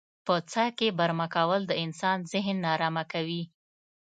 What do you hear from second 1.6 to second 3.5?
د انسان ذهن نا ارامه کوي.